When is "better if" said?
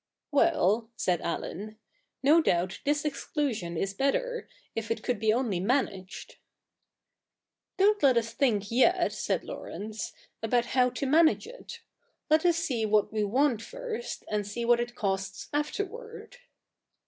3.93-4.89